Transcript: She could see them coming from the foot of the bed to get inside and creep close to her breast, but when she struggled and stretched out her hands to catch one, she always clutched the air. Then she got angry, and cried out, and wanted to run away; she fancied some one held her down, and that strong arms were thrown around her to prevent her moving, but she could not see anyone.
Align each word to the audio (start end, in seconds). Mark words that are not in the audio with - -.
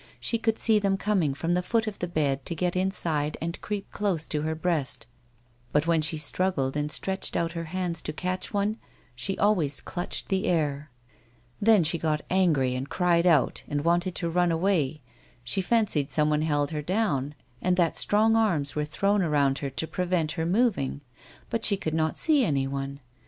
She 0.19 0.39
could 0.39 0.57
see 0.57 0.79
them 0.79 0.97
coming 0.97 1.35
from 1.35 1.53
the 1.53 1.61
foot 1.61 1.85
of 1.85 1.99
the 1.99 2.07
bed 2.07 2.43
to 2.47 2.55
get 2.55 2.75
inside 2.75 3.37
and 3.39 3.61
creep 3.61 3.91
close 3.91 4.25
to 4.25 4.41
her 4.41 4.55
breast, 4.55 5.05
but 5.71 5.85
when 5.85 6.01
she 6.01 6.17
struggled 6.17 6.75
and 6.75 6.91
stretched 6.91 7.35
out 7.37 7.51
her 7.51 7.65
hands 7.65 8.01
to 8.01 8.11
catch 8.11 8.51
one, 8.51 8.77
she 9.15 9.37
always 9.37 9.79
clutched 9.79 10.29
the 10.29 10.47
air. 10.47 10.89
Then 11.61 11.83
she 11.83 11.99
got 11.99 12.23
angry, 12.31 12.73
and 12.73 12.89
cried 12.89 13.27
out, 13.27 13.63
and 13.67 13.85
wanted 13.85 14.15
to 14.15 14.27
run 14.31 14.51
away; 14.51 15.03
she 15.43 15.61
fancied 15.61 16.09
some 16.09 16.31
one 16.31 16.41
held 16.41 16.71
her 16.71 16.81
down, 16.81 17.35
and 17.61 17.77
that 17.77 17.95
strong 17.95 18.35
arms 18.35 18.75
were 18.75 18.85
thrown 18.85 19.21
around 19.21 19.59
her 19.59 19.69
to 19.69 19.85
prevent 19.85 20.31
her 20.31 20.47
moving, 20.47 21.01
but 21.51 21.63
she 21.63 21.77
could 21.77 21.93
not 21.93 22.17
see 22.17 22.43
anyone. 22.43 23.01